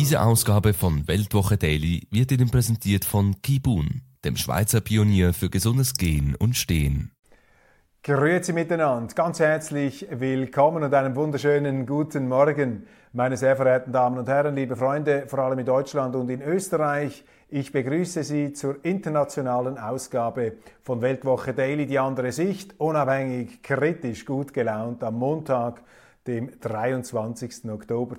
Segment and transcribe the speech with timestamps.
[0.00, 5.92] Diese Ausgabe von Weltwoche Daily wird Ihnen präsentiert von Kibun, dem Schweizer Pionier für gesundes
[5.92, 7.12] Gehen und Stehen.
[8.02, 14.26] Grüezi miteinander, ganz herzlich willkommen und einen wunderschönen guten Morgen, meine sehr verehrten Damen und
[14.26, 17.22] Herren, liebe Freunde, vor allem in Deutschland und in Österreich.
[17.50, 24.54] Ich begrüße Sie zur internationalen Ausgabe von Weltwoche Daily, die andere Sicht, unabhängig, kritisch, gut
[24.54, 25.82] gelaunt am Montag,
[26.26, 27.70] dem 23.
[27.70, 28.16] Oktober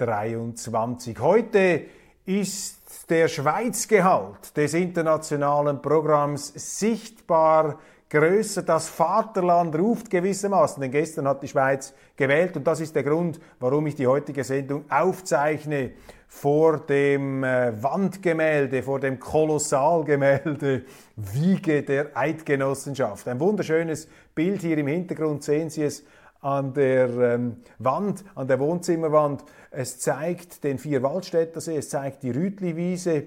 [0.00, 1.18] 2023.
[1.20, 1.82] Heute
[2.24, 8.62] ist der Schweizgehalt des internationalen Programms sichtbar größer.
[8.62, 13.40] Das Vaterland ruft gewissermaßen, denn gestern hat die Schweiz gewählt und das ist der Grund,
[13.58, 15.92] warum ich die heutige Sendung aufzeichne
[16.28, 20.84] vor dem äh, Wandgemälde, vor dem Kolossalgemälde
[21.16, 23.28] Wiege der Eidgenossenschaft.
[23.28, 26.04] Ein wunderschönes Bild hier im Hintergrund, sehen Sie es
[26.40, 29.44] an der ähm, Wand, an der Wohnzimmerwand.
[29.70, 33.26] Es zeigt den Vierwaldstättersee, es zeigt die Rütliwiese,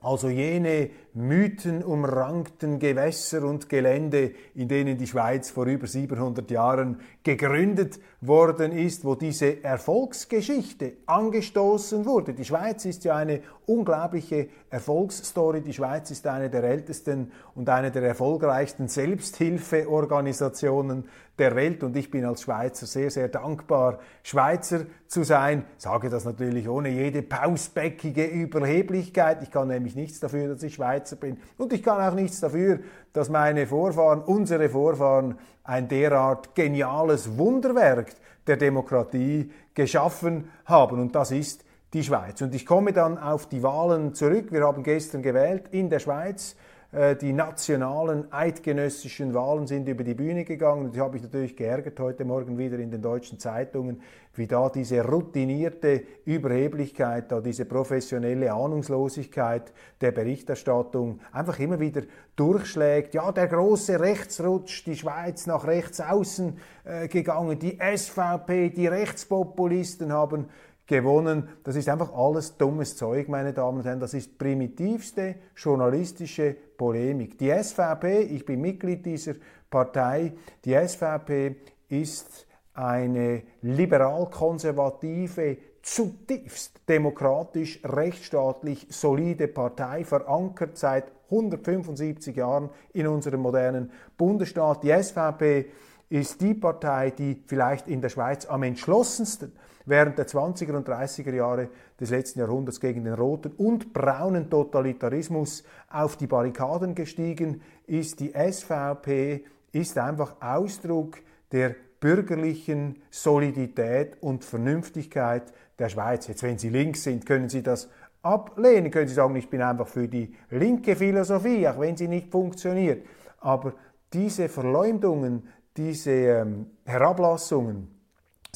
[0.00, 8.00] also jene mythenumrankten Gewässer und Gelände, in denen die Schweiz vor über 700 Jahren gegründet
[8.20, 12.34] worden ist, wo diese Erfolgsgeschichte angestoßen wurde.
[12.34, 15.60] Die Schweiz ist ja eine unglaubliche Erfolgsstory.
[15.60, 21.04] Die Schweiz ist eine der ältesten und eine der erfolgreichsten Selbsthilfeorganisationen
[21.38, 25.64] der Welt und ich bin als Schweizer sehr, sehr dankbar, Schweizer zu sein.
[25.76, 29.42] Ich sage das natürlich ohne jede pausbäckige Überheblichkeit.
[29.42, 31.38] Ich kann nämlich nichts dafür, dass ich Schweizer bin.
[31.56, 32.80] Und ich kann auch nichts dafür,
[33.12, 38.12] dass meine Vorfahren, unsere Vorfahren, ein derart geniales Wunderwerk
[38.46, 41.00] der Demokratie geschaffen haben.
[41.00, 42.40] Und das ist die Schweiz.
[42.42, 44.50] Und ich komme dann auf die Wahlen zurück.
[44.50, 46.56] Wir haben gestern gewählt in der Schweiz.
[46.90, 51.54] Äh, die nationalen eidgenössischen Wahlen sind über die Bühne gegangen und ich habe mich natürlich
[51.54, 54.00] geärgert heute Morgen wieder in den deutschen Zeitungen,
[54.34, 62.02] wie da diese routinierte Überheblichkeit, da diese professionelle Ahnungslosigkeit der Berichterstattung einfach immer wieder
[62.36, 63.12] durchschlägt.
[63.12, 70.10] Ja, der große Rechtsrutsch, die Schweiz nach rechts außen äh, gegangen, die SVP, die Rechtspopulisten
[70.10, 70.46] haben
[70.88, 71.48] gewonnen.
[71.62, 74.00] Das ist einfach alles dummes Zeug, meine Damen und Herren.
[74.00, 77.38] Das ist primitivste journalistische Polemik.
[77.38, 79.34] Die SVP, ich bin Mitglied dieser
[79.70, 80.32] Partei,
[80.64, 81.54] die SVP
[81.88, 93.90] ist eine liberal-konservative, zutiefst demokratisch, rechtsstaatlich solide Partei, verankert seit 175 Jahren in unserem modernen
[94.16, 94.82] Bundesstaat.
[94.82, 95.66] Die SVP
[96.08, 99.52] ist die Partei, die vielleicht in der Schweiz am entschlossensten
[99.88, 101.68] während der 20er und 30er Jahre
[102.00, 108.20] des letzten Jahrhunderts gegen den roten und braunen Totalitarismus auf die Barrikaden gestiegen ist.
[108.20, 111.18] Die SVP ist einfach Ausdruck
[111.52, 116.26] der bürgerlichen Solidität und Vernünftigkeit der Schweiz.
[116.26, 117.88] Jetzt, wenn Sie links sind, können Sie das
[118.22, 122.30] ablehnen, können Sie sagen, ich bin einfach für die linke Philosophie, auch wenn sie nicht
[122.30, 123.06] funktioniert.
[123.40, 123.74] Aber
[124.12, 127.97] diese Verleumdungen, diese ähm, Herablassungen,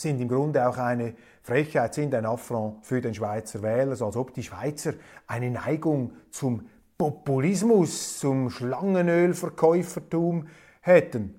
[0.02, 4.16] sind im Grunde auch eine Frechheit, sind ein Affront für den Schweizer Wähler, also als
[4.16, 4.94] ob die Schweizer
[5.26, 6.68] eine Neigung zum
[6.98, 10.46] Populismus, zum Schlangenölverkäufertum
[10.80, 11.34] hätten.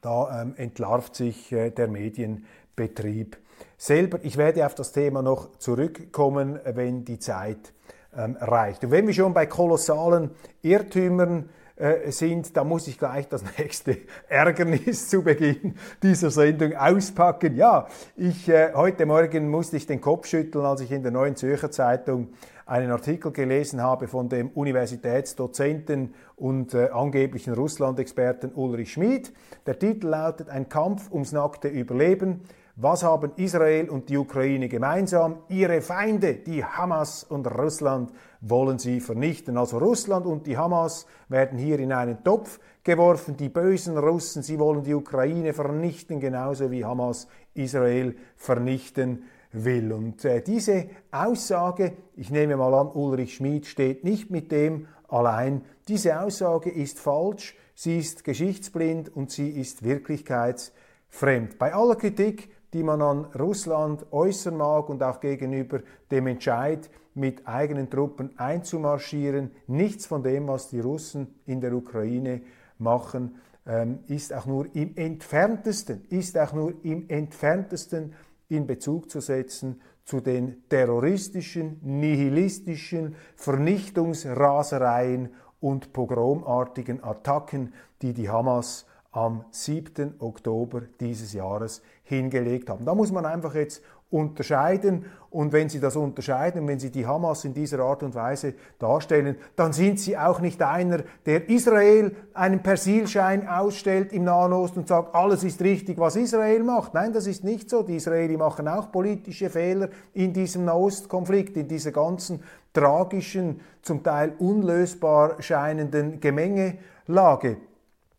[0.00, 3.38] Da ähm, entlarvt sich äh, der Medienbetrieb
[3.76, 4.18] selber.
[4.22, 7.72] Ich werde auf das Thema noch zurückkommen, wenn die Zeit
[8.16, 8.84] ähm, reicht.
[8.84, 10.30] Und wenn wir schon bei kolossalen
[10.62, 13.98] Irrtümern äh, sind, da muss ich gleich das nächste
[14.28, 17.54] Ärgernis zu Beginn dieser Sendung auspacken.
[17.54, 21.36] Ja, ich, äh, heute Morgen musste ich den Kopf schütteln, als ich in der Neuen
[21.36, 22.28] Zürcher Zeitung
[22.66, 29.32] einen Artikel gelesen habe von dem Universitätsdozenten und äh, angeblichen Russland-Experten Ulrich Schmid.
[29.66, 32.40] Der Titel lautet Ein Kampf ums nackte Überleben.
[32.74, 35.38] Was haben Israel und die Ukraine gemeinsam?
[35.48, 39.56] Ihre Feinde, die Hamas und Russland, wollen sie vernichten.
[39.56, 43.36] Also Russland und die Hamas werden hier in einen Topf geworfen.
[43.36, 49.92] Die bösen Russen, sie wollen die Ukraine vernichten, genauso wie Hamas Israel vernichten will.
[49.92, 55.62] Und äh, diese Aussage, ich nehme mal an, Ulrich Schmid steht nicht mit dem allein.
[55.88, 61.58] Diese Aussage ist falsch, sie ist geschichtsblind und sie ist wirklichkeitsfremd.
[61.58, 65.80] Bei aller Kritik die man an Russland äußern mag und auch gegenüber
[66.10, 69.50] dem Entscheid, mit eigenen Truppen einzumarschieren.
[69.66, 72.42] Nichts von dem, was die Russen in der Ukraine
[72.78, 73.36] machen,
[73.66, 78.12] ähm, ist auch nur im entferntesten, ist auch nur im entferntesten
[78.48, 87.72] in Bezug zu setzen zu den terroristischen, nihilistischen Vernichtungsrasereien und pogromartigen Attacken,
[88.02, 88.86] die die Hamas
[89.16, 90.16] am 7.
[90.18, 92.84] Oktober dieses Jahres hingelegt haben.
[92.84, 95.06] Da muss man einfach jetzt unterscheiden.
[95.30, 99.36] Und wenn Sie das unterscheiden, wenn Sie die Hamas in dieser Art und Weise darstellen,
[99.56, 104.88] dann sind Sie auch nicht einer, der Israel einen Persilschein ausstellt im Nahen Osten und
[104.88, 106.92] sagt, alles ist richtig, was Israel macht.
[106.92, 107.82] Nein, das ist nicht so.
[107.82, 112.42] Die Israeli machen auch politische Fehler in diesem Nahostkonflikt, in dieser ganzen
[112.74, 117.56] tragischen, zum Teil unlösbar scheinenden Gemengelage.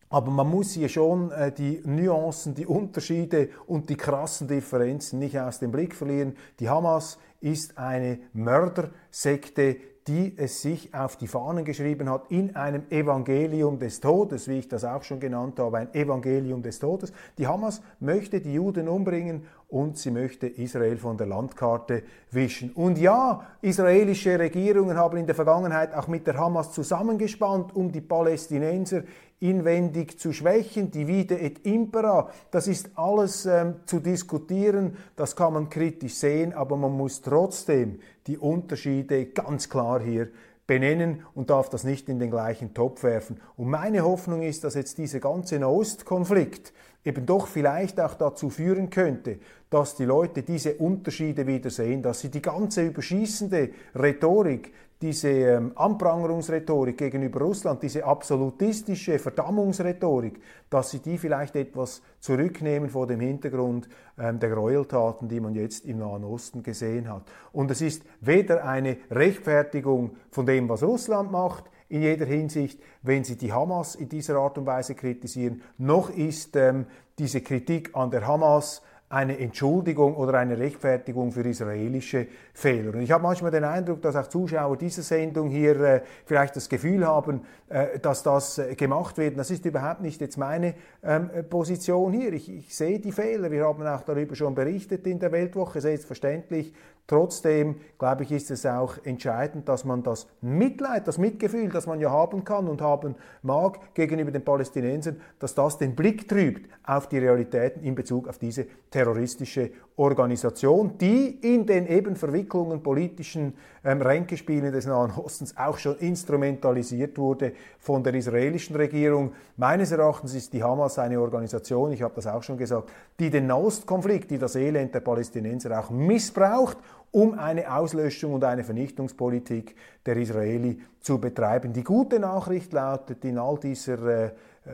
[0.09, 5.37] Aber man muss hier schon äh, die Nuancen, die Unterschiede und die krassen Differenzen nicht
[5.37, 6.35] aus dem Blick verlieren.
[6.59, 9.77] Die Hamas ist eine Mördersekte,
[10.07, 14.69] die es sich auf die Fahnen geschrieben hat in einem Evangelium des Todes, wie ich
[14.69, 17.11] das auch schon genannt habe, ein Evangelium des Todes.
[17.37, 22.71] Die Hamas möchte die Juden umbringen und sie möchte Israel von der Landkarte wischen.
[22.71, 27.99] Und ja, israelische Regierungen haben in der Vergangenheit auch mit der Hamas zusammengespannt, um die
[27.99, 29.03] Palästinenser
[29.39, 35.53] inwendig zu schwächen, die Vide et Impera, das ist alles ähm, zu diskutieren, das kann
[35.53, 40.29] man kritisch sehen, aber man muss trotzdem die Unterschiede ganz klar hier
[40.65, 43.39] benennen und darf das nicht in den gleichen Topf werfen.
[43.55, 46.73] Und meine Hoffnung ist, dass jetzt dieser ganze Nahostkonflikt
[47.05, 49.39] eben doch vielleicht auch dazu führen könnte,
[49.69, 55.71] dass die Leute diese Unterschiede wieder sehen, dass sie die ganze überschießende Rhetorik, diese ähm,
[55.75, 63.87] Anprangerungsrhetorik gegenüber Russland, diese absolutistische Verdammungsrhetorik, dass sie die vielleicht etwas zurücknehmen vor dem Hintergrund
[64.17, 67.23] ähm, der Gräueltaten, die man jetzt im Nahen Osten gesehen hat.
[67.51, 73.23] Und es ist weder eine Rechtfertigung von dem, was Russland macht, in jeder Hinsicht, wenn
[73.23, 76.85] sie die Hamas in dieser Art und Weise kritisieren, noch ist ähm,
[77.17, 82.93] diese Kritik an der Hamas eine Entschuldigung oder eine Rechtfertigung für israelische Fehler.
[82.93, 86.67] Und ich habe manchmal den Eindruck, dass auch Zuschauer dieser Sendung hier äh, vielleicht das
[86.67, 89.37] Gefühl haben, äh, dass das äh, gemacht wird.
[89.37, 92.33] Das ist überhaupt nicht jetzt meine ähm, Position hier.
[92.33, 93.49] Ich, ich, sehe die Fehler.
[93.49, 95.79] Wir haben auch darüber schon berichtet in der Weltwoche.
[95.79, 96.73] Selbstverständlich
[97.07, 102.01] Trotzdem, glaube ich, ist es auch entscheidend, dass man das Mitleid, das Mitgefühl, das man
[102.01, 107.07] ja haben kann und haben mag gegenüber den Palästinensern, dass das den Blick trübt auf
[107.07, 113.53] die Realitäten in Bezug auf diese terroristische Organisation, die in den eben Verwicklungen politischen
[113.83, 119.33] ähm, Ränkespielen des Nahen Ostens auch schon instrumentalisiert wurde von der israelischen Regierung.
[119.55, 122.89] Meines Erachtens ist die Hamas eine Organisation, ich habe das auch schon gesagt,
[123.19, 126.77] die den Nahostkonflikt, die das Elend der Palästinenser auch missbraucht
[127.11, 129.75] um eine Auslöschung und eine Vernichtungspolitik
[130.07, 131.71] der Israeli zu betreiben.
[131.71, 134.31] Die gute Nachricht lautet in all dieser äh,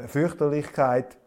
[0.08, 1.18] Fürchterlichkeit,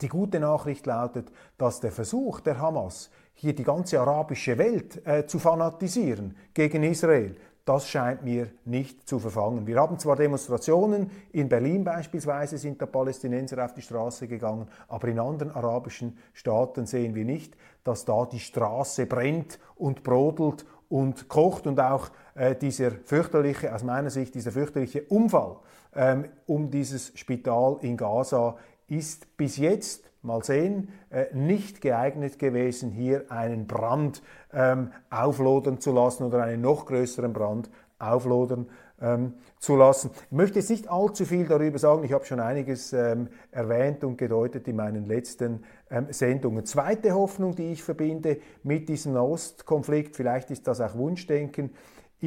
[0.00, 5.26] die gute Nachricht lautet, dass der Versuch der Hamas, hier die ganze arabische Welt äh,
[5.26, 9.66] zu fanatisieren gegen Israel, das scheint mir nicht zu verfangen.
[9.66, 15.08] Wir haben zwar Demonstrationen, in Berlin beispielsweise sind da Palästinenser auf die Straße gegangen, aber
[15.08, 21.28] in anderen arabischen Staaten sehen wir nicht, dass da die Straße brennt und brodelt und
[21.28, 25.56] kocht und auch äh, dieser fürchterliche, aus meiner Sicht, dieser fürchterliche Unfall
[25.94, 28.56] ähm, um dieses Spital in Gaza
[28.88, 34.22] ist bis jetzt mal sehen, äh, nicht geeignet gewesen, hier einen Brand
[34.52, 38.66] ähm, auflodern zu lassen oder einen noch größeren Brand auflodern
[39.00, 40.10] ähm, zu lassen.
[40.26, 44.16] Ich möchte jetzt nicht allzu viel darüber sagen, ich habe schon einiges ähm, erwähnt und
[44.16, 45.64] gedeutet in meinen letzten
[46.10, 46.64] Sendungen.
[46.64, 51.70] Zweite Hoffnung, die ich verbinde mit diesem Ostkonflikt, vielleicht ist das auch Wunschdenken,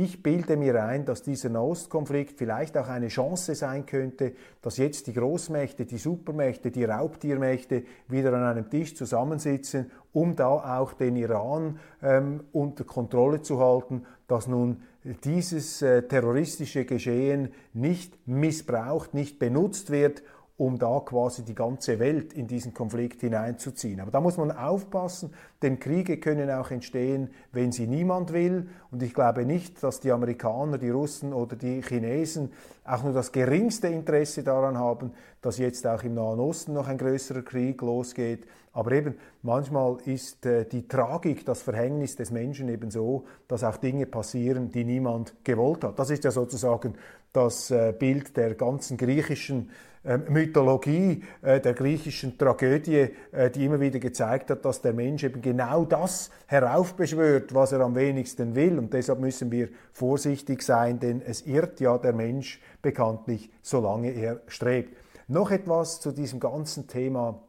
[0.04, 5.08] ich bilde mir ein, dass dieser Nahostkonflikt vielleicht auch eine Chance sein könnte, dass jetzt
[5.08, 11.16] die Großmächte, die Supermächte, die Raubtiermächte wieder an einem Tisch zusammensitzen, um da auch den
[11.16, 14.84] Iran ähm, unter Kontrolle zu halten, dass nun
[15.24, 20.22] dieses äh, terroristische Geschehen nicht missbraucht, nicht benutzt wird,
[20.58, 24.00] um da quasi die ganze Welt in diesen Konflikt hineinzuziehen.
[24.00, 28.68] Aber da muss man aufpassen, denn Kriege können auch entstehen, wenn sie niemand will.
[28.90, 32.52] Und ich glaube nicht, dass die Amerikaner, die Russen oder die Chinesen
[32.86, 35.12] auch nur das geringste Interesse daran haben,
[35.42, 38.48] dass jetzt auch im Nahen Osten noch ein größerer Krieg losgeht.
[38.74, 43.78] Aber eben manchmal ist äh, die Tragik, das Verhängnis des Menschen eben so, dass auch
[43.78, 46.00] Dinge passieren, die niemand gewollt hat.
[46.00, 46.96] Das ist ja sozusagen
[47.34, 49.70] das äh, Bild der ganzen griechischen
[50.30, 55.42] Mythologie äh, der griechischen Tragödie, äh, die immer wieder gezeigt hat, dass der Mensch eben
[55.42, 58.80] genau das heraufbeschwört, was er am wenigsten will.
[58.80, 64.42] Und deshalb müssen wir vorsichtig sein, denn es irrt ja der Mensch bekanntlich, solange er
[64.48, 64.96] strebt.
[65.28, 67.42] Noch etwas zu diesem ganzen Thema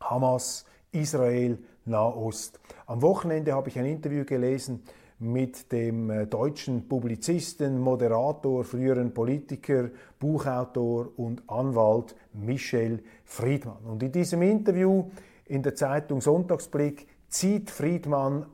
[0.00, 2.58] Hamas, Israel, Nahost.
[2.86, 4.82] Am Wochenende habe ich ein Interview gelesen
[5.20, 13.84] mit dem äh, deutschen Publizisten, Moderator, früheren Politiker, Buchautor und Anwalt Michel Friedmann.
[13.84, 15.10] Und in diesem Interview
[15.46, 18.46] in der Zeitung Sonntagsblick zieht Friedmann,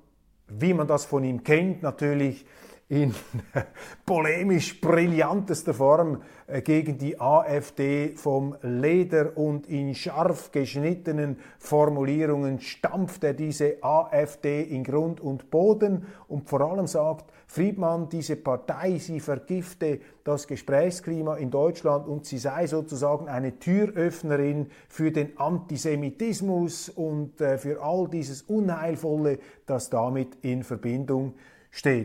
[0.49, 2.45] wie man das von ihm kennt, natürlich
[2.89, 3.13] in
[4.07, 13.25] polemisch brillantester Form äh, gegen die AfD vom Leder und in scharf geschnittenen Formulierungen stampft
[13.25, 19.19] er diese AfD in Grund und Boden und vor allem sagt Friedmann, diese Partei, sie
[19.19, 27.41] vergifte das Gesprächsklima in Deutschland und sie sei sozusagen eine Türöffnerin für den Antisemitismus und
[27.41, 31.56] äh, für all dieses Unheilvolle, das damit in Verbindung steht.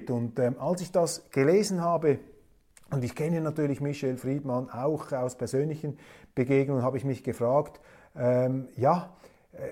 [0.10, 2.20] Und ähm, als ich das gelesen habe,
[2.92, 5.98] und ich kenne natürlich Michel Friedmann auch aus persönlichen
[6.36, 7.80] Begegnungen, habe ich mich gefragt,
[8.16, 9.16] ähm, ja,
[9.54, 9.72] äh,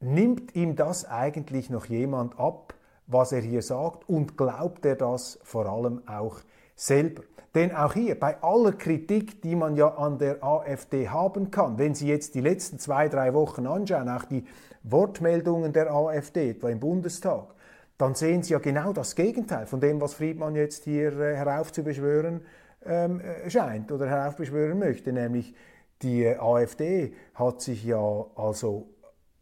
[0.00, 2.74] nimmt ihm das eigentlich noch jemand ab,
[3.06, 6.40] was er hier sagt, und glaubt er das vor allem auch
[6.74, 7.22] selber?
[7.54, 11.94] Denn auch hier, bei aller Kritik, die man ja an der AfD haben kann, wenn
[11.94, 14.44] Sie jetzt die letzten zwei, drei Wochen anschauen, auch die
[14.82, 17.55] Wortmeldungen der AfD, etwa im Bundestag,
[17.98, 22.42] dann sehen Sie ja genau das Gegenteil von dem, was Friedmann jetzt hier äh, heraufzubeschwören
[22.84, 25.54] ähm, äh, scheint oder heraufbeschwören möchte, nämlich
[26.02, 28.88] die äh, AfD hat sich ja also,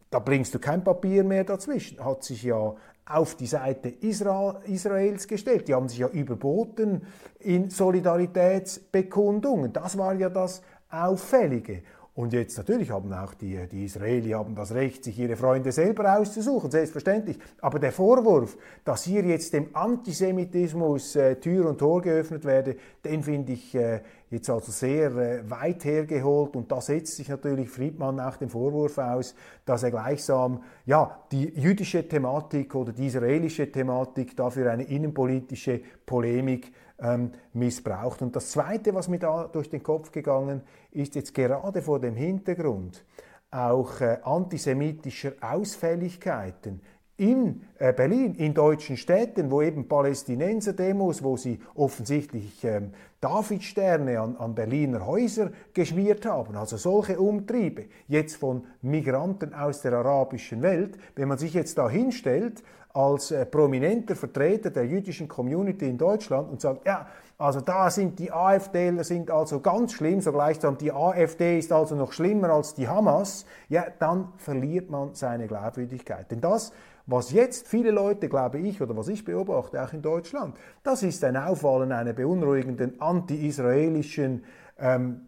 [0.09, 5.27] da bringst du kein Papier mehr dazwischen, hat sich ja auf die Seite Israel, Israels
[5.27, 5.67] gestellt.
[5.67, 7.05] Die haben sich ja überboten
[7.39, 9.71] in Solidaritätsbekundungen.
[9.73, 11.83] Das war ja das Auffällige.
[12.15, 16.17] Und jetzt natürlich haben auch die, die Israeli haben das Recht, sich ihre Freunde selber
[16.17, 17.37] auszusuchen, selbstverständlich.
[17.59, 23.21] Aber der Vorwurf, dass hier jetzt dem Antisemitismus äh, Tür und Tor geöffnet werde, den
[23.21, 26.55] finde ich äh, jetzt also sehr äh, weit hergeholt.
[26.55, 31.49] Und da setzt sich natürlich Friedmann auch den Vorwurf aus, dass er gleichsam ja, die
[31.59, 38.21] jüdische Thematik oder die israelische Thematik dafür eine innenpolitische Polemik ähm, missbraucht.
[38.21, 40.61] Und das Zweite, was mir da durch den Kopf gegangen
[40.91, 43.03] ist, jetzt gerade vor dem Hintergrund
[43.51, 46.81] auch äh, antisemitischer Ausfälligkeiten
[47.17, 52.91] in äh, Berlin, in deutschen Städten, wo eben Palästinenser-Demos, wo sie offensichtlich ähm,
[53.21, 59.93] Davidsterne an, an Berliner Häuser geschmiert haben, also solche Umtriebe, jetzt von Migranten aus der
[59.93, 65.87] arabischen Welt, wenn man sich jetzt da hinstellt als äh, prominenter Vertreter der jüdischen Community
[65.87, 67.07] in Deutschland und sagt, ja,
[67.37, 71.95] also da sind die AfDler sind also ganz schlimm, so gleichsam die AfD ist also
[71.95, 76.31] noch schlimmer als die Hamas, ja, dann verliert man seine Glaubwürdigkeit.
[76.31, 76.71] Denn das,
[77.07, 81.23] was jetzt viele Leute, glaube ich, oder was ich beobachte, auch in Deutschland, das ist
[81.23, 84.43] ein Auffallen einer beunruhigenden anti-israelischen
[84.79, 85.27] ähm,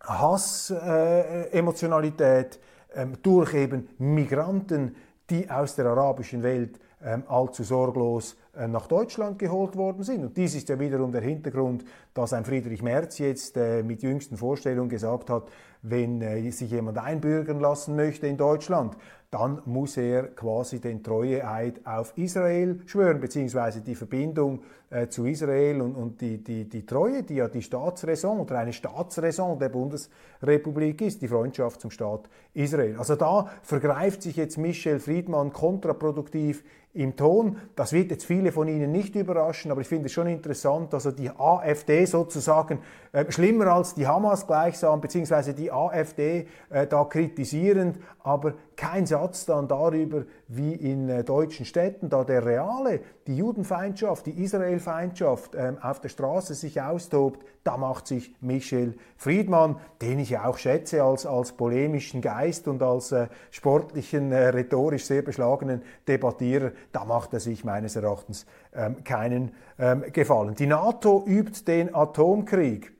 [0.00, 2.60] Hass-Emotionalität
[2.94, 4.94] äh, ähm, durch eben Migranten,
[5.28, 10.24] die aus der arabischen Welt ähm, allzu sorglos nach Deutschland geholt worden sind.
[10.24, 11.84] Und dies ist ja wiederum der Hintergrund,
[12.14, 15.44] dass ein Friedrich Merz jetzt äh, mit jüngsten Vorstellungen gesagt hat,
[15.82, 18.96] wenn äh, sich jemand einbürgern lassen möchte in Deutschland,
[19.30, 25.82] dann muss er quasi den Treueeid auf Israel schwören, beziehungsweise die Verbindung äh, zu Israel
[25.82, 31.02] und, und die, die, die Treue, die ja die Staatsräson oder eine Staatsräson der Bundesrepublik
[31.02, 32.96] ist, die Freundschaft zum Staat Israel.
[32.98, 37.58] Also da vergreift sich jetzt Michel Friedmann kontraproduktiv im Ton.
[37.76, 41.10] Das wird jetzt viele von Ihnen nicht überraschen, aber ich finde es schon interessant, also
[41.10, 42.80] die AfD sozusagen
[43.12, 49.44] äh, schlimmer als die Hamas gleichsam, beziehungsweise die AfD äh, da kritisierend, aber kein Satz
[49.44, 55.78] dann darüber, wie in äh, deutschen Städten da der reale, die Judenfeindschaft, die Israelfeindschaft ähm,
[55.82, 61.26] auf der Straße sich austobt, da macht sich Michel Friedmann, den ich auch schätze als,
[61.26, 67.40] als polemischen Geist und als äh, sportlichen, äh, rhetorisch sehr beschlagenen Debattierer, da macht er
[67.40, 70.54] sich meines Erachtens ähm, keinen ähm, Gefallen.
[70.54, 72.97] Die NATO übt den Atomkrieg.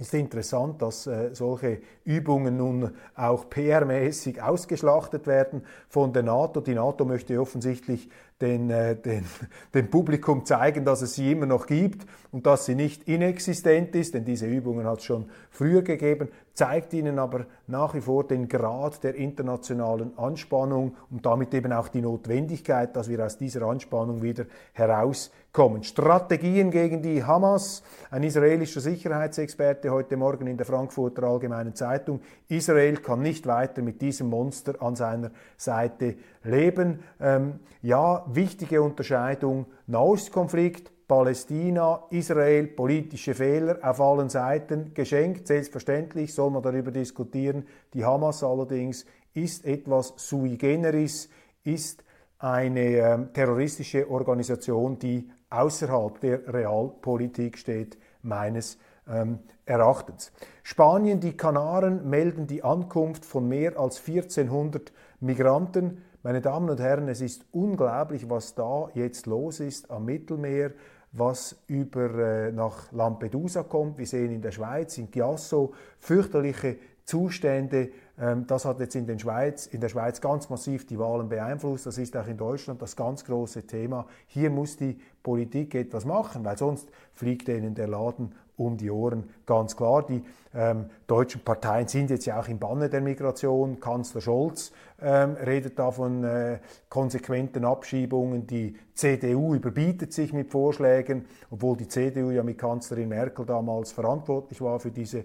[0.00, 6.62] Es ist interessant, dass äh, solche Übungen nun auch PR-mäßig ausgeschlachtet werden von der NATO.
[6.62, 8.08] Die NATO möchte offensichtlich
[8.40, 9.26] den, äh, den,
[9.74, 14.14] dem Publikum zeigen, dass es sie immer noch gibt und dass sie nicht inexistent ist,
[14.14, 16.28] denn diese Übungen hat es schon früher gegeben
[16.60, 21.88] zeigt Ihnen aber nach wie vor den Grad der internationalen Anspannung und damit eben auch
[21.88, 25.84] die Notwendigkeit, dass wir aus dieser Anspannung wieder herauskommen.
[25.84, 27.82] Strategien gegen die Hamas.
[28.10, 32.20] Ein israelischer Sicherheitsexperte heute Morgen in der Frankfurter Allgemeinen Zeitung.
[32.48, 36.98] Israel kann nicht weiter mit diesem Monster an seiner Seite leben.
[37.20, 39.64] Ähm, ja, wichtige Unterscheidung.
[39.86, 45.48] Nahostkonflikt, Palästina, Israel, politische Fehler auf allen Seiten geschenkt.
[45.48, 47.66] Selbstverständlich soll man darüber diskutieren.
[47.94, 51.28] Die Hamas allerdings ist etwas sui generis,
[51.64, 52.04] ist
[52.38, 60.30] eine äh, terroristische Organisation, die außerhalb der Realpolitik steht, meines ähm, Erachtens.
[60.62, 66.04] Spanien, die Kanaren melden die Ankunft von mehr als 1400 Migranten.
[66.22, 70.70] Meine Damen und Herren, es ist unglaublich, was da jetzt los ist am Mittelmeer
[71.12, 73.98] was über äh, nach Lampedusa kommt.
[73.98, 77.90] Wir sehen in der Schweiz, in Chiasso, fürchterliche Zustände.
[78.18, 81.86] Ähm, das hat jetzt in, den Schweiz, in der Schweiz ganz massiv die Wahlen beeinflusst.
[81.86, 84.06] Das ist auch in Deutschland das ganz große Thema.
[84.28, 89.24] Hier muss die Politik etwas machen, weil sonst fliegt ihnen der Laden um die Ohren.
[89.46, 90.22] Ganz klar, die
[90.54, 93.80] ähm, deutschen Parteien sind jetzt ja auch im Banne der Migration.
[93.80, 98.46] Kanzler Scholz ähm, redet da von äh, konsequenten Abschiebungen.
[98.46, 104.60] Die CDU überbietet sich mit Vorschlägen, obwohl die CDU ja mit Kanzlerin Merkel damals verantwortlich
[104.60, 105.24] war für diese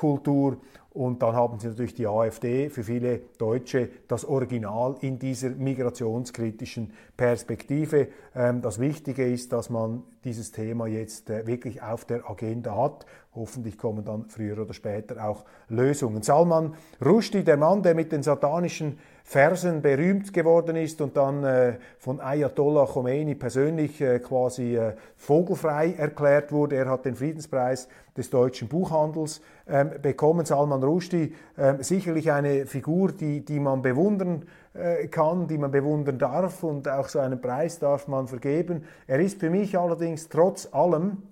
[0.00, 0.58] Willkommenskultur.
[0.92, 6.92] Und dann haben sie natürlich die AfD für viele Deutsche das Original in dieser migrationskritischen
[7.16, 8.08] Perspektive.
[8.34, 13.06] Ähm, das Wichtige ist, dass man dieses Thema jetzt äh, wirklich auf der Agenda hat.
[13.36, 16.22] Hoffentlich kommen dann früher oder später auch Lösungen.
[16.22, 18.98] Salman Rushdie, der Mann, der mit den satanischen
[19.30, 25.94] Versen berühmt geworden ist und dann äh, von Ayatollah Khomeini persönlich äh, quasi äh, vogelfrei
[25.96, 26.74] erklärt wurde.
[26.74, 30.44] Er hat den Friedenspreis des deutschen Buchhandels ähm, bekommen.
[30.44, 36.18] Salman Rushdie, ähm, sicherlich eine Figur, die, die man bewundern äh, kann, die man bewundern
[36.18, 38.82] darf und auch so einen Preis darf man vergeben.
[39.06, 41.22] Er ist für mich allerdings trotz allem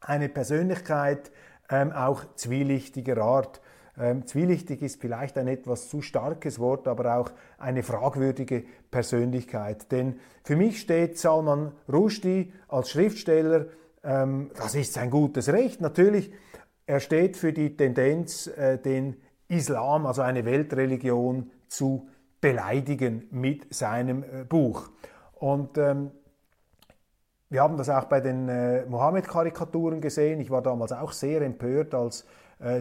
[0.00, 1.32] eine Persönlichkeit
[1.68, 3.60] ähm, auch zwielichtiger Art.
[3.98, 9.92] Ähm, zwielichtig ist vielleicht ein etwas zu starkes Wort, aber auch eine fragwürdige Persönlichkeit.
[9.92, 13.66] Denn für mich steht Salman Rushdie als Schriftsteller,
[14.02, 16.32] ähm, das ist sein gutes Recht natürlich,
[16.86, 19.16] er steht für die Tendenz, äh, den
[19.48, 22.08] Islam, also eine Weltreligion, zu
[22.40, 24.90] beleidigen mit seinem äh, Buch.
[25.34, 26.10] Und ähm,
[27.50, 30.40] wir haben das auch bei den äh, Mohammed-Karikaturen gesehen.
[30.40, 32.26] Ich war damals auch sehr empört, als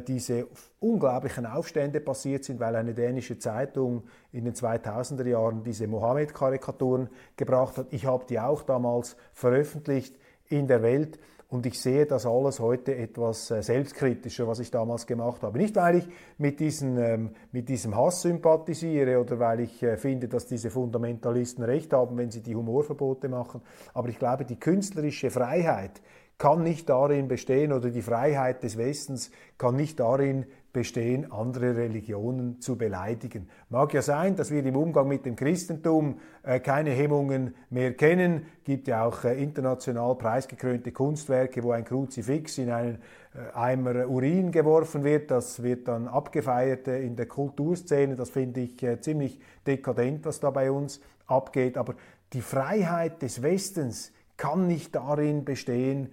[0.07, 0.47] diese
[0.79, 7.77] unglaublichen Aufstände passiert sind, weil eine dänische Zeitung in den 2000er Jahren diese Mohammed-Karikaturen gebracht
[7.77, 7.87] hat.
[7.89, 10.15] Ich habe die auch damals veröffentlicht
[10.49, 11.17] in der Welt
[11.51, 15.57] und ich sehe das alles heute etwas äh, selbstkritischer, was ich damals gemacht habe.
[15.57, 20.29] Nicht, weil ich mit, diesen, ähm, mit diesem Hass sympathisiere oder weil ich äh, finde,
[20.29, 23.61] dass diese Fundamentalisten recht haben, wenn sie die Humorverbote machen,
[23.93, 26.01] aber ich glaube, die künstlerische Freiheit,
[26.41, 32.59] kann nicht darin bestehen oder die Freiheit des Westens kann nicht darin bestehen, andere Religionen
[32.59, 33.47] zu beleidigen.
[33.69, 38.47] Mag ja sein, dass wir im Umgang mit dem Christentum äh, keine Hemmungen mehr kennen.
[38.63, 42.97] Gibt ja auch äh, international preisgekrönte Kunstwerke, wo ein Kruzifix in einen
[43.35, 45.29] äh, Eimer Urin geworfen wird.
[45.29, 48.15] Das wird dann abgefeiert äh, in der Kulturszene.
[48.15, 51.77] Das finde ich äh, ziemlich dekadent, was da bei uns abgeht.
[51.77, 51.93] Aber
[52.33, 56.09] die Freiheit des Westens kann nicht darin bestehen,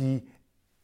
[0.00, 0.26] die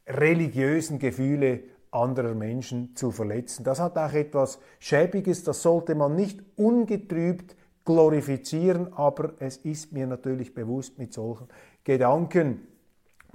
[0.06, 3.64] religiösen Gefühle anderer Menschen zu verletzen.
[3.64, 10.06] Das hat auch etwas Schäbiges, das sollte man nicht ungetrübt glorifizieren, aber es ist mir
[10.06, 11.48] natürlich bewusst, mit solchen
[11.84, 12.66] Gedanken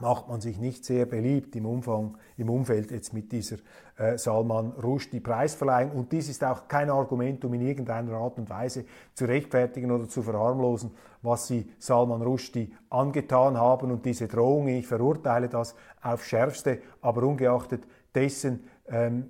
[0.01, 3.57] macht man sich nicht sehr beliebt im, Umfang, im Umfeld jetzt mit dieser
[3.97, 5.91] äh, Salman Rushdie Preisverleihung.
[5.91, 10.09] Und dies ist auch kein Argument, um in irgendeiner Art und Weise zu rechtfertigen oder
[10.09, 13.91] zu verharmlosen, was sie Salman Rushdie angetan haben.
[13.91, 17.83] Und diese Drohungen, ich verurteile das aufs Schärfste, aber ungeachtet
[18.13, 19.29] dessen ähm,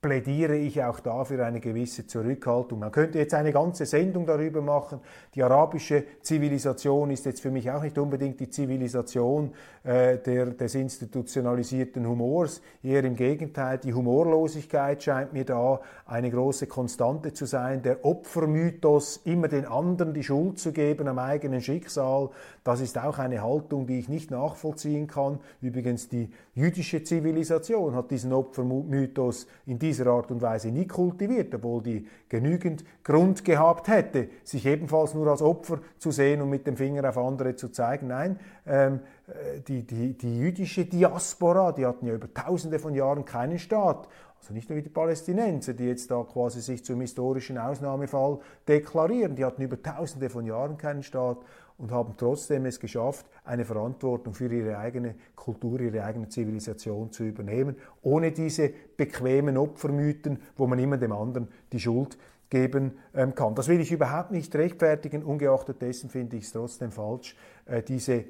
[0.00, 2.78] plädiere ich auch dafür eine gewisse Zurückhaltung.
[2.78, 5.00] Man könnte jetzt eine ganze Sendung darüber machen.
[5.34, 10.74] Die arabische Zivilisation ist jetzt für mich auch nicht unbedingt die Zivilisation äh, der, des
[10.76, 12.62] institutionalisierten Humors.
[12.82, 17.82] Eher im Gegenteil, die Humorlosigkeit scheint mir da eine große Konstante zu sein.
[17.82, 22.30] Der Opfermythos, immer den anderen die Schuld zu geben am eigenen Schicksal,
[22.62, 25.40] das ist auch eine Haltung, die ich nicht nachvollziehen kann.
[25.60, 31.82] Übrigens, die jüdische Zivilisation hat diesen Opfermythos in dieser Art und Weise nie kultiviert, obwohl
[31.82, 36.76] die genügend Grund gehabt hätte, sich ebenfalls nur als Opfer zu sehen und mit dem
[36.76, 38.08] Finger auf andere zu zeigen.
[38.08, 43.24] Nein, ähm, äh, die, die, die jüdische Diaspora, die hatten ja über tausende von Jahren
[43.24, 44.08] keinen Staat.
[44.40, 49.34] Also nicht nur die Palästinenser, die jetzt da quasi sich zum historischen Ausnahmefall deklarieren.
[49.34, 51.38] Die hatten über tausende von Jahren keinen Staat
[51.78, 57.24] und haben trotzdem es geschafft, eine Verantwortung für ihre eigene Kultur, ihre eigene Zivilisation zu
[57.24, 62.18] übernehmen, ohne diese bequemen Opfermythen, wo man immer dem anderen die Schuld
[62.50, 63.54] geben ähm, kann.
[63.54, 67.36] Das will ich überhaupt nicht rechtfertigen, ungeachtet dessen finde ich es trotzdem falsch,
[67.66, 68.24] äh, diese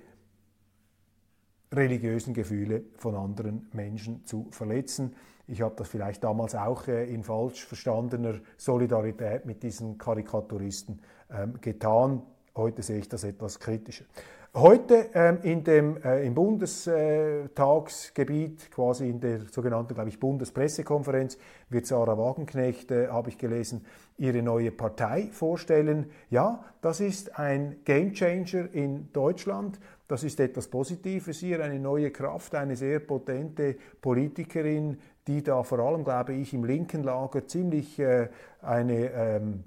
[1.73, 5.15] religiösen Gefühle von anderen Menschen zu verletzen.
[5.47, 11.59] Ich habe das vielleicht damals auch äh, in falsch verstandener Solidarität mit diesen Karikaturisten ähm,
[11.61, 12.23] getan.
[12.59, 14.05] Heute sehe ich das etwas kritischer.
[14.53, 21.87] Heute ähm, in dem, äh, im Bundestagsgebiet, quasi in der sogenannten, glaube ich, Bundespressekonferenz, wird
[21.87, 23.85] Sarah Wagenknecht, äh, habe ich gelesen,
[24.17, 26.11] ihre neue Partei vorstellen.
[26.31, 29.79] Ja, das ist ein Gamechanger in Deutschland.
[30.09, 35.79] Das ist etwas Positives hier, eine neue Kraft, eine sehr potente Politikerin, die da vor
[35.79, 38.31] allem, glaube ich, im linken Lager ziemlich äh,
[38.63, 39.63] eine ähm,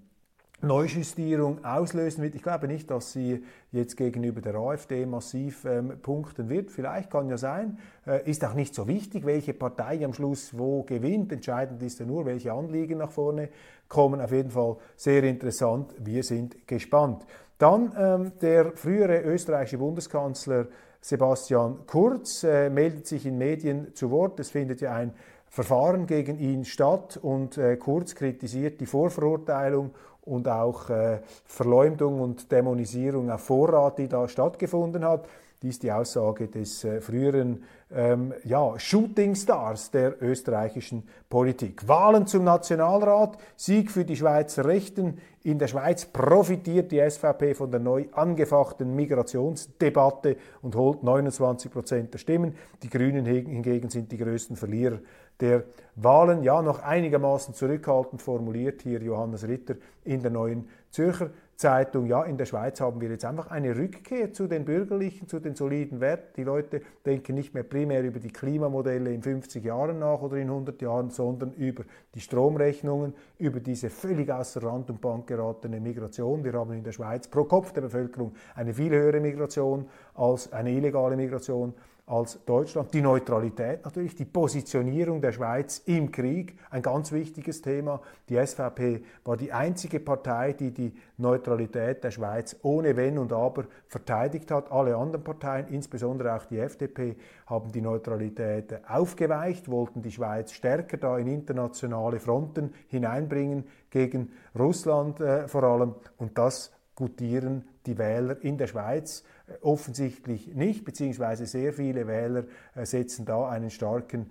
[0.61, 2.35] Neujustierung auslösen wird.
[2.35, 6.71] Ich glaube nicht, dass sie jetzt gegenüber der AfD massiv ähm, punkten wird.
[6.71, 7.79] Vielleicht kann ja sein.
[8.05, 11.31] Äh, ist auch nicht so wichtig, welche Partei am Schluss wo gewinnt.
[11.31, 13.49] Entscheidend ist ja nur, welche Anliegen nach vorne
[13.87, 14.21] kommen.
[14.21, 15.93] Auf jeden Fall sehr interessant.
[15.99, 17.25] Wir sind gespannt.
[17.57, 20.67] Dann ähm, der frühere österreichische Bundeskanzler
[20.99, 24.39] Sebastian Kurz äh, meldet sich in Medien zu Wort.
[24.39, 25.13] Es findet ja ein
[25.47, 29.91] Verfahren gegen ihn statt und äh, Kurz kritisiert die Vorverurteilung
[30.23, 35.27] und auch äh, Verleumdung und Dämonisierung auf Vorrat, die da stattgefunden hat.
[35.61, 41.87] Dies die Aussage des äh, früheren ähm, ja, Shootingstars der österreichischen Politik.
[41.87, 45.19] Wahlen zum Nationalrat, Sieg für die Schweizer Rechten.
[45.43, 52.13] In der Schweiz profitiert die SVP von der neu angefachten Migrationsdebatte und holt 29 Prozent
[52.13, 52.55] der Stimmen.
[52.81, 54.99] Die Grünen hingegen sind die größten Verlierer
[55.39, 55.63] der
[55.95, 56.43] Wahlen.
[56.43, 61.29] Ja, noch einigermaßen zurückhaltend formuliert hier Johannes Ritter in der neuen Zürcher
[61.61, 65.39] Zeitung, ja, in der Schweiz haben wir jetzt einfach eine Rückkehr zu den bürgerlichen, zu
[65.39, 66.33] den soliden Werten.
[66.35, 70.49] Die Leute denken nicht mehr primär über die Klimamodelle in 50 Jahren nach oder in
[70.49, 71.83] 100 Jahren, sondern über
[72.15, 76.43] die Stromrechnungen, über diese völlig außer Rand und Band geratene Migration.
[76.43, 80.71] Wir haben in der Schweiz pro Kopf der Bevölkerung eine viel höhere Migration als eine
[80.71, 82.93] illegale Migration als Deutschland.
[82.93, 88.01] Die Neutralität natürlich, die Positionierung der Schweiz im Krieg, ein ganz wichtiges Thema.
[88.27, 93.65] Die SVP war die einzige Partei, die die Neutralität der Schweiz ohne Wenn und Aber
[93.87, 94.71] verteidigt hat.
[94.71, 100.97] Alle anderen Parteien, insbesondere auch die FDP, haben die Neutralität aufgeweicht, wollten die Schweiz stärker
[100.97, 105.95] da in internationale Fronten hineinbringen, gegen Russland äh, vor allem.
[106.17, 112.43] Und das gutieren die Wähler in der Schweiz äh, offensichtlich nicht, beziehungsweise sehr viele Wähler
[112.75, 114.29] äh, setzen da einen starken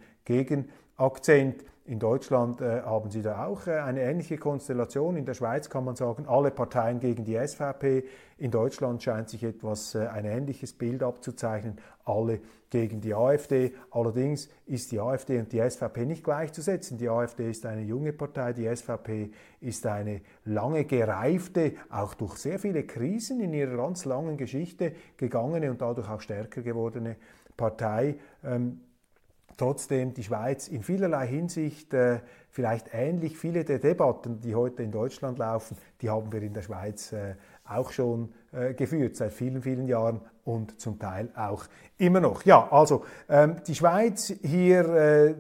[1.01, 1.65] Gegenakzent.
[1.87, 5.17] In Deutschland äh, haben Sie da auch äh, eine ähnliche Konstellation.
[5.17, 8.05] In der Schweiz kann man sagen, alle Parteien gegen die SVP.
[8.37, 11.79] In Deutschland scheint sich etwas äh, ein ähnliches Bild abzuzeichnen.
[12.05, 13.73] Alle gegen die AfD.
[13.91, 16.99] Allerdings ist die AfD und die SVP nicht gleichzusetzen.
[16.99, 22.59] Die AfD ist eine junge Partei, die SVP ist eine lange gereifte, auch durch sehr
[22.59, 27.17] viele Krisen in ihrer ganz langen Geschichte gegangene und dadurch auch stärker gewordene
[27.57, 28.17] Partei.
[28.45, 28.81] Ähm,
[29.61, 33.37] trotzdem die Schweiz in vielerlei Hinsicht äh, vielleicht ähnlich.
[33.37, 37.35] Viele der Debatten, die heute in Deutschland laufen, die haben wir in der Schweiz äh,
[37.65, 41.65] auch schon äh, geführt, seit vielen, vielen Jahren und zum Teil auch
[41.99, 42.45] immer noch.
[42.45, 45.35] Ja, also ähm, die Schweiz hier äh,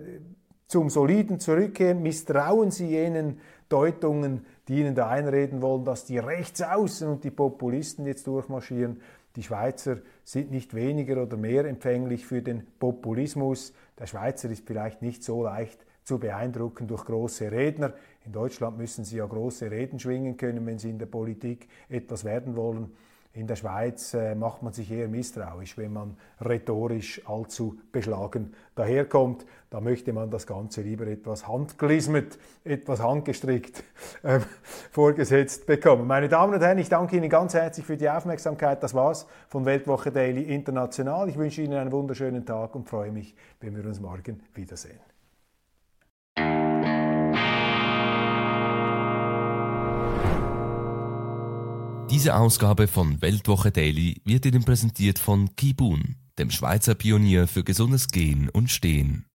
[0.66, 7.08] zum Soliden zurückkehren, misstrauen Sie jenen Deutungen, die Ihnen da einreden wollen, dass die Rechtsaußen
[7.08, 9.00] und die Populisten jetzt durchmarschieren.
[9.36, 13.72] Die Schweizer sind nicht weniger oder mehr empfänglich für den Populismus.
[13.98, 17.92] Der Schweizer ist vielleicht nicht so leicht zu beeindrucken durch große Redner.
[18.24, 22.24] In Deutschland müssen sie ja große Reden schwingen können, wenn sie in der Politik etwas
[22.24, 22.90] werden wollen.
[23.32, 29.46] In der Schweiz äh, macht man sich eher misstrauisch, wenn man rhetorisch allzu beschlagen daherkommt.
[29.70, 33.84] Da möchte man das Ganze lieber etwas handgelismet, etwas handgestrickt
[34.24, 34.40] äh,
[34.90, 36.08] vorgesetzt bekommen.
[36.08, 38.82] Meine Damen und Herren, ich danke Ihnen ganz herzlich für die Aufmerksamkeit.
[38.82, 41.28] Das war's von Weltwoche Daily International.
[41.28, 45.09] Ich wünsche Ihnen einen wunderschönen Tag und freue mich, wenn wir uns morgen wiedersehen.
[52.10, 58.08] Diese Ausgabe von Weltwoche Daily wird Ihnen präsentiert von Kibun, dem Schweizer Pionier für gesundes
[58.08, 59.26] Gehen und Stehen.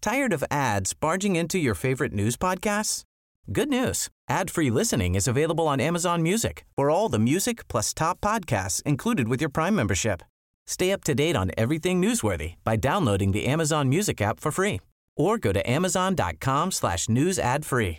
[0.00, 3.04] Tired of ads barging into your favorite news podcasts?
[3.52, 4.08] Good news.
[4.30, 9.28] Ad-free listening is available on Amazon Music for all the music plus top podcasts included
[9.28, 10.22] with your Prime membership.
[10.66, 14.80] Stay up to date on everything newsworthy by downloading the Amazon Music app for free
[15.18, 17.98] or go to amazon.com slash news ad free.